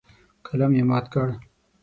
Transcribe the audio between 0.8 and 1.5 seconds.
مات کړ.